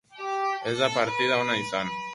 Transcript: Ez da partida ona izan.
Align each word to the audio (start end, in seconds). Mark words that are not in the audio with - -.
Ez 0.71 0.77
da 0.79 0.89
partida 0.97 1.41
ona 1.45 1.61
izan. 1.67 1.95